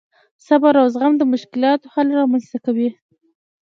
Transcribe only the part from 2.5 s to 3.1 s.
کوي.